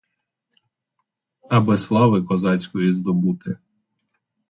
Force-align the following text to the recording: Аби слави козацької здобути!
Аби 1.49 1.77
слави 1.77 2.21
козацької 2.23 2.93
здобути! 2.93 3.57